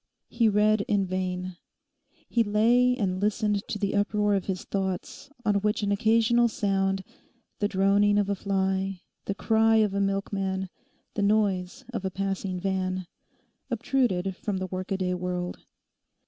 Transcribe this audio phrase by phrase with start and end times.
[0.29, 1.57] He read in vain.
[2.27, 7.67] He lay and listened to the uproar of his thoughts on which an occasional sound—the
[7.67, 10.69] droning of a fly, the cry of a milkman,
[11.13, 15.59] the noise of a passing van—obtruded from the workaday world.